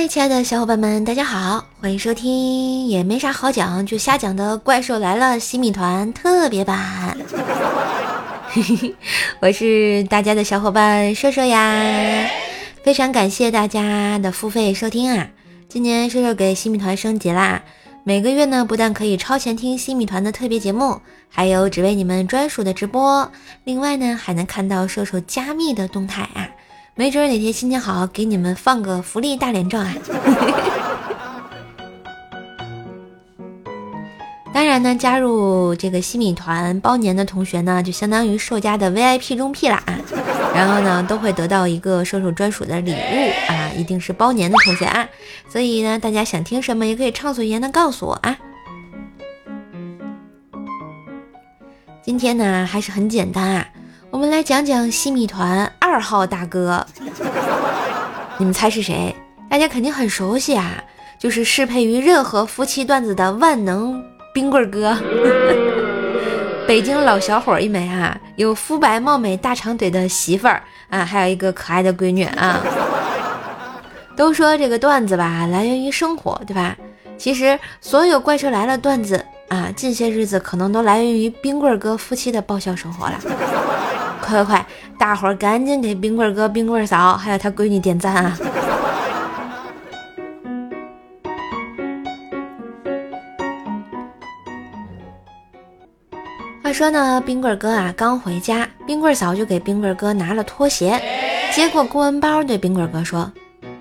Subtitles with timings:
[0.00, 7.18] 嗨，亲爱的小伙伴们，大家好，欢迎收听也没啥好讲就瞎讲的《怪兽来了》新米团特别版。
[9.42, 12.30] 我是大家的小伙伴瘦瘦呀，
[12.84, 15.26] 非常感谢大家的付费收听啊！
[15.68, 17.60] 今年瘦瘦给新米团升级啦，
[18.04, 23.32] 每个月呢不但可以超前听新米团的特别节目，还有只为你们专属的直播，
[23.64, 26.48] 另外呢还能看到瘦瘦加密的动态啊！
[26.98, 29.94] 没准哪天心情好，给你们放个福利大脸照啊！
[34.52, 39.80] 当然呢，加入这个西米团包年的同学呢，就相当于兽家的 VIP 中 P 啦。
[40.52, 45.08] 然后呢，都会得到一个兽兽专属的礼物啊，一定是包年的同学啊。
[45.48, 48.36] 所以呢，大家想听什么也可以畅所欲言的告诉我啊。
[52.02, 53.68] 今天呢，还是很简单啊。
[54.10, 56.86] 我们来讲讲西米团二号大哥，
[58.38, 59.14] 你们猜是谁？
[59.50, 60.82] 大家肯定很熟悉啊，
[61.18, 64.96] 就是适配于任何夫妻段子的万能冰棍哥。
[66.66, 72.60] 北京老小伙一枚啊，有肤白貌美大长腿的媳妇儿啊，还有一个可爱的闺女啊。
[74.16, 76.76] 都说这个段子吧，来源于生活，对吧？
[77.18, 83.18] 其实所有怪兽来了段子啊，近些日子可能都来源于冰棍哥夫妻的爆笑生活了。
[84.28, 84.66] 快快快！
[84.98, 88.38] 大伙儿赶紧给冰棍哥、冰棍嫂还有他闺女点赞啊！
[96.62, 101.00] 话说呢，冰棍哥啊刚回家，冰棍嫂就给冰棍哥拿了拖鞋，
[101.50, 103.32] 接过公文包，对冰棍哥说：“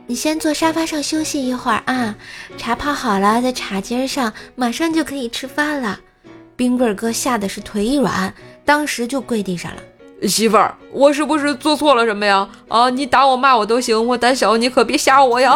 [0.07, 2.15] 你先坐沙发上休息一会儿啊，
[2.57, 5.99] 茶泡好了，在茶几上，马上就可以吃饭了。”
[6.55, 9.81] 冰棍哥吓得是腿一软，当时就跪地上了。
[10.23, 12.47] 媳妇儿，我是不是做错了什么呀？
[12.67, 15.53] 啊，你打我骂我都行，我胆小，你可别吓我呀！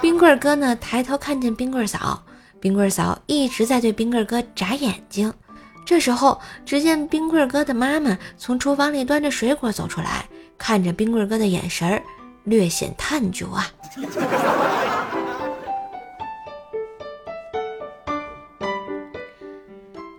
[0.00, 2.22] 冰棍哥呢，抬头看见冰棍嫂，
[2.60, 5.32] 冰棍嫂一直在对冰棍哥眨眼睛。
[5.84, 12.02] 这时候，只见冰棍哥的妈妈从厨房里端着水果走出来，看着冰棍哥的眼神儿
[12.44, 13.66] 略显探究啊。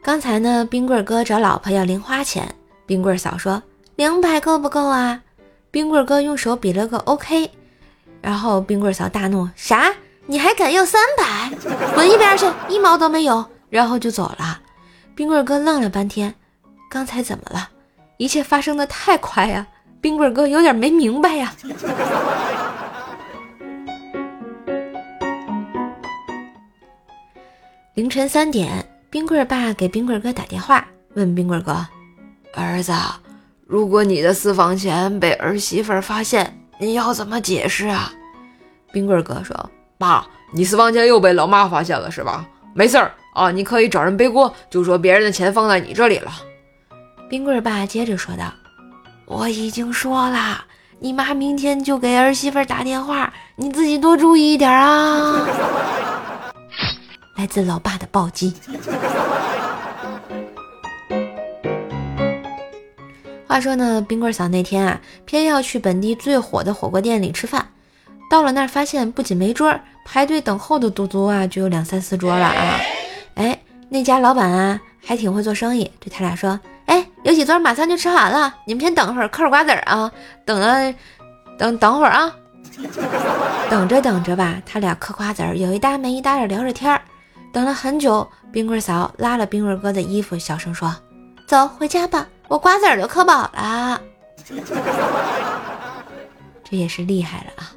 [0.04, 2.54] 刚才呢，冰棍哥找老婆要零花钱。
[2.86, 3.62] 冰棍嫂说
[3.96, 5.22] ：“两百够不够啊？”
[5.72, 7.50] 冰棍哥用手比了个 OK，
[8.22, 9.94] 然后冰棍嫂大怒：“啥？
[10.28, 11.52] 你还敢要三百？
[11.94, 14.62] 滚一边去，一毛都没有！”然后就走了。
[15.16, 16.34] 冰棍哥愣了半天，
[16.90, 17.70] 刚才怎么了？
[18.18, 19.68] 一切发生的太快呀！
[20.00, 21.54] 冰棍哥有点没明白呀。
[27.96, 31.86] 凌晨三点，冰棍爸给冰棍哥打电话，问冰棍哥。
[32.56, 32.94] 儿子，
[33.68, 38.12] 如果你的私房钱被儿媳妇发现，你要怎么解释啊？
[38.92, 40.24] 冰棍哥说：“妈，
[40.54, 42.46] 你私房钱又被老妈发现了是吧？
[42.74, 46.32] 没事儿啊，你可以找人背锅，就说别人的钱放在你这里了。”
[47.30, 48.54] 冰棍爸接着说道
[49.26, 50.64] ：“我已经说了，
[51.00, 55.46] 你妈明天就给儿媳妇打电话，你自己多注意一点啊。”
[57.36, 58.54] 来自老爸的暴击。
[63.56, 67.66] 话说呢，冰棍嫂那天啊，偏要去本地最火的火锅店里吃饭。
[68.30, 69.74] 到了那儿，发现不仅没桌，
[70.04, 72.78] 排队等候的足足啊，就有两三四桌了啊。
[73.36, 73.58] 哎，
[73.88, 80.12] 那家老板啊，还挺会做生意，对他俩说：“哎，有几桌马上就吃完了，你们先等会儿，嗑会瓜子儿啊。
[80.44, 80.94] 等了，
[81.58, 82.36] 等等会儿啊。
[83.72, 87.00] 等着等着吧，他俩嗑瓜子儿，有一搭没一搭的聊着天儿。
[87.54, 90.94] 等了很久，冰棍嫂拉了冰棍哥的衣服，小声说
[91.48, 94.02] ：“走，回家吧。”我瓜子儿都嗑饱了，
[96.64, 97.74] 这也是厉害了啊！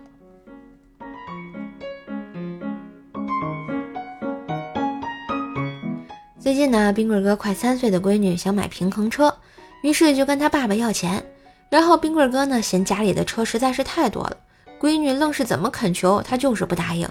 [6.38, 9.34] 最近呢，冰棍哥快三岁的闺女想买平衡车，
[9.82, 11.24] 于是就跟他爸爸要钱。
[11.70, 14.36] 然后冰棍哥呢嫌家里的车实在是太多了，
[14.78, 17.08] 闺女愣是怎么恳求他就是不答应。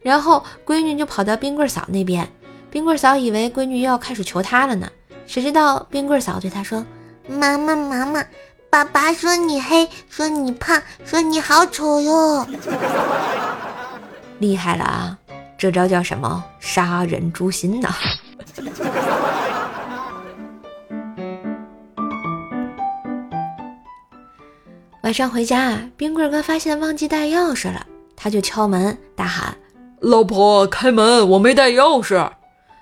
[0.00, 2.28] 然后闺女就跑到冰棍嫂那边，
[2.70, 4.90] 冰棍嫂以为闺女又要开始求他了呢，
[5.26, 6.84] 谁知道冰棍嫂对他说。
[7.28, 8.24] 妈妈，妈妈，
[8.70, 12.46] 爸爸说你黑，说你胖，说你好丑哟！
[14.38, 15.18] 厉害了啊！
[15.58, 16.42] 这招叫什么？
[16.58, 17.94] 杀人诛心呐！
[25.02, 27.84] 晚上回家，冰棍哥发现忘记带钥匙了，
[28.16, 29.54] 他就敲门，大喊
[30.00, 32.30] ：“老婆，开门，我没带钥匙。”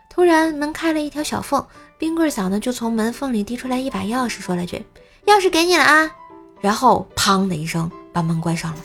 [0.08, 1.66] 突然，门开了一条小缝。
[1.98, 4.84] 冰棍嫂呢，就从门缝里递出来一把钥匙，说了句
[5.26, 6.10] ：“钥匙给你了啊！”
[6.60, 8.78] 然后砰的一声把门关上了。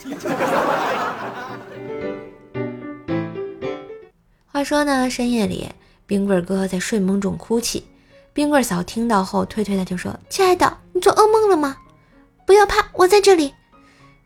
[4.46, 5.68] 话说呢，深夜里，
[6.06, 7.84] 冰棍哥在睡梦中哭泣。
[8.32, 11.76] 冰棍嫂听到后，推推他就说：“亲爱的，你做噩梦了吗？
[12.46, 13.52] 不要怕，我在这里。”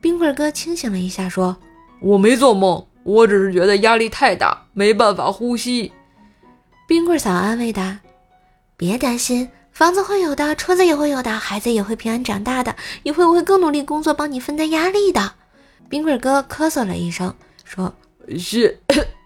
[0.01, 1.57] 冰棍哥清醒了一下，说
[1.99, 5.91] ：“我没做梦，我只是觉得压力太大，没办法呼吸。”
[6.87, 7.99] 冰棍嫂安慰他
[8.79, 12.77] ：“别担心，房子会有的，车子也会有的，孩子也会平安长大的。
[13.05, 15.33] 一会我会更努力工作，帮你分担压力的。”
[15.89, 17.35] 冰棍哥咳嗽了一声，
[17.65, 17.95] 说
[18.37, 18.79] ：“谢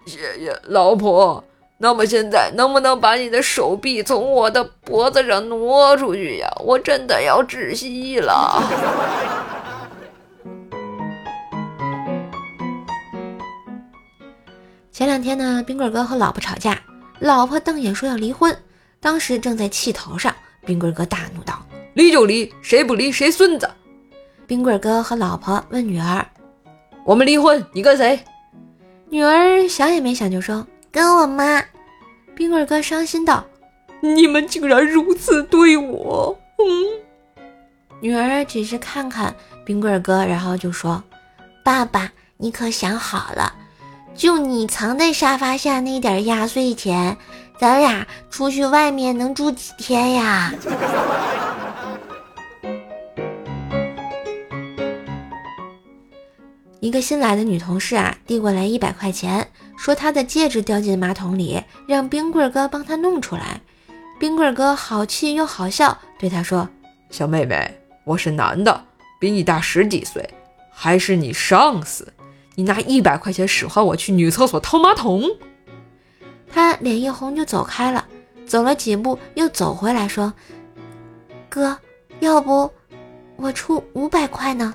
[0.06, 1.42] 谢谢老婆。”
[1.82, 6.48] 那么现在能不能把你的手臂从我的脖子上挪出去呀？
[6.60, 8.62] 我真的要窒息了。
[14.92, 16.80] 前两天呢，冰棍哥和老婆吵架，
[17.18, 18.56] 老婆瞪眼说要离婚。
[19.00, 20.34] 当时正在气头上，
[20.66, 21.60] 冰棍哥大怒道
[21.94, 23.68] ：“离就离，谁不离谁孙子！”
[24.46, 26.26] 冰棍哥和老婆问女儿
[27.06, 28.20] ：“我们离婚，你跟谁？”
[29.08, 30.66] 女儿想也没想就说。
[30.92, 31.64] 跟我妈，
[32.34, 33.44] 冰棍哥伤心道
[34.02, 37.44] ：“你们竟然如此对我！”嗯，
[38.00, 39.32] 女儿只是看看
[39.64, 41.02] 冰棍哥，然后就说
[41.64, 43.54] ：“爸爸，你可想好了？
[44.16, 47.16] 就你藏在沙发下那点压岁钱，
[47.60, 50.50] 咱俩出去外面能住几天呀？”
[56.80, 59.46] 一个新来的女同事啊，递过来一百块钱，
[59.76, 63.60] 说她的戒指掉进马桶里，让冰棍哥帮她弄出来。
[64.18, 66.66] 冰棍哥好气又好笑，对她说
[67.12, 68.84] ：“小妹妹，我是男的，
[69.20, 70.26] 比你大十几岁，
[70.70, 72.10] 还是你上司，
[72.54, 75.24] 你拿一百块钱使唤我去女厕所掏马桶。”
[76.52, 78.04] 他脸一红就走开了，
[78.46, 80.32] 走了几步又走回来，说
[81.48, 81.76] ：“哥，
[82.20, 82.70] 要不
[83.36, 84.74] 我出五百块呢？”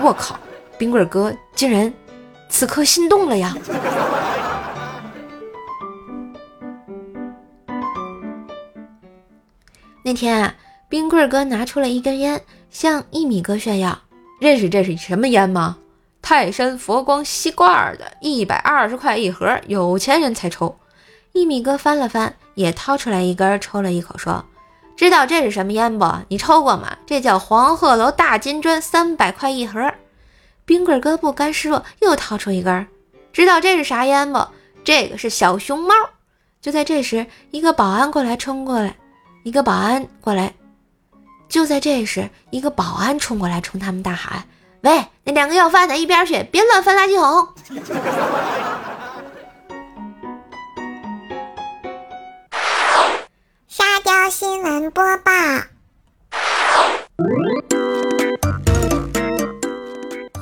[0.00, 0.38] 我靠！
[0.78, 1.92] 冰棍哥竟然
[2.48, 3.54] 此刻心动了呀！
[10.02, 10.54] 那天啊，
[10.88, 13.98] 冰棍哥拿出了一根烟，向一米哥炫耀
[14.40, 15.76] ：“认识这是什么烟吗？
[16.30, 20.78] 泰山佛光吸罐的，一百二十块一盒，有钱人才抽。”
[21.34, 24.44] 一米哥翻了翻，也掏出来一根，抽了一口，说
[24.96, 26.06] ：“知道这是什么烟不？
[26.28, 26.96] 你抽过吗？
[27.04, 29.92] 这叫黄鹤楼大金砖，三百块一盒。”
[30.64, 32.86] 冰棍哥不甘示弱，又掏出一根，
[33.32, 34.46] 知道这是啥烟不？
[34.84, 35.92] 这个是小熊猫。
[36.60, 38.94] 就在这时，一个保安过来冲过来，
[39.42, 40.54] 一个保安过来。
[41.48, 44.44] 就在这时，一个保安冲过来，冲他们大喊
[44.82, 47.48] ：“喂，那两个要饭的，一边去，别乱翻垃圾桶！”
[53.68, 55.30] 沙雕新闻播报。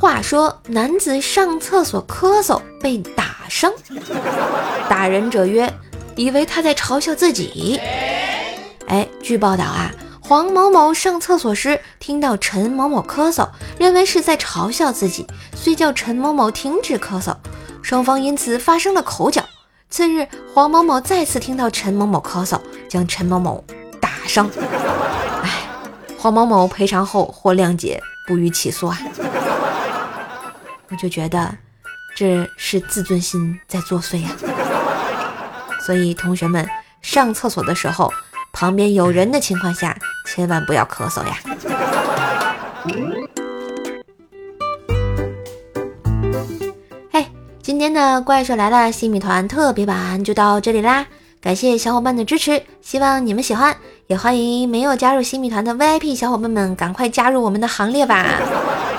[0.01, 3.73] 话说，男子上厕所咳嗽被打伤，
[4.89, 5.69] 打人者曰，
[6.15, 7.81] 以为他在嘲笑自己。
[8.87, 9.91] 哎，据报道啊，
[10.29, 13.49] 黄某某上厕所时听到陈某某咳嗽，
[13.79, 15.27] 认为是在嘲笑自己，
[15.57, 17.35] 遂叫陈某某停止咳嗽，
[17.81, 19.43] 双方因此发生了口角。
[19.89, 22.61] 次日，黄某某再次听到陈某某咳嗽，
[22.91, 23.65] 将陈某某
[24.03, 24.51] 打伤。
[25.43, 25.51] 哎，
[26.19, 28.99] 黄某某赔偿后获谅解，不予起诉啊。
[30.91, 31.57] 我就觉得
[32.15, 34.29] 这是自尊心在作祟呀，
[35.81, 36.69] 所以同学们
[37.01, 38.13] 上厕所的时候，
[38.59, 39.97] 旁边有人的情况下，
[40.27, 41.39] 千万不要咳嗽呀。
[47.13, 47.25] 嘿，
[47.63, 51.07] 今天的怪兽来了新米团特别版就到这里啦，
[51.41, 53.77] 感谢小伙伴的支持，希望你们喜欢，
[54.09, 58.27] 也欢迎没有加入新米团的 VIP 小伙伴们赶快加入我们的行列吧。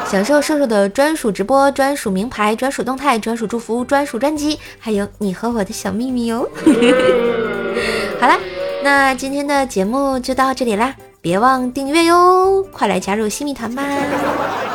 [0.06, 6.50] 享受瘦瘦的专属直播、专属名牌、专属动态、专属祝福、专属专辑，还有你和我的小秘密哟。
[8.22, 8.40] 好啦，
[8.82, 13.84] 那今天的节目就到这里啦，别忘订阅哟，快来加入新密团吧！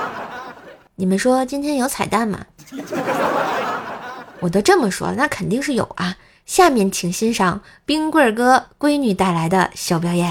[0.96, 2.40] 你们说今天有彩蛋吗？
[4.40, 6.16] 我都这么说了，那肯定是有啊。
[6.44, 10.30] 下面请欣赏冰棍哥闺女带来的小表演。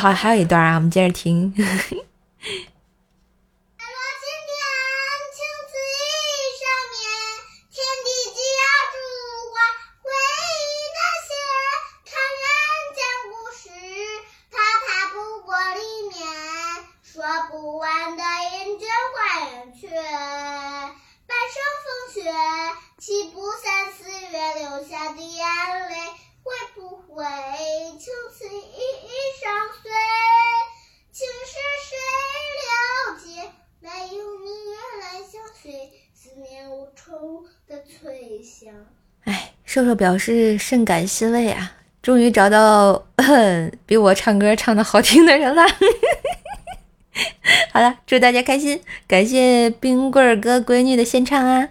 [0.00, 1.52] 好，还有一段啊，我们接着听。
[39.24, 41.72] 哎，瘦瘦表示甚感欣慰啊，
[42.02, 43.06] 终于找到
[43.86, 45.62] 比我唱歌唱的好听的人了。
[47.72, 51.68] 好了，祝大家开心，感谢冰棍儿哥闺女的献唱啊。